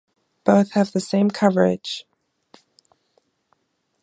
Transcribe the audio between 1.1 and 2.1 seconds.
coverage.